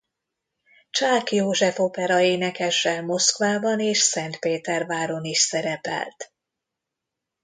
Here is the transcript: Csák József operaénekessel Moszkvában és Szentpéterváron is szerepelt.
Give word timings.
Csák 0.89 1.31
József 1.31 1.79
operaénekessel 1.79 3.01
Moszkvában 3.05 3.79
és 3.79 3.99
Szentpéterváron 3.99 5.23
is 5.23 5.39
szerepelt. 5.39 6.33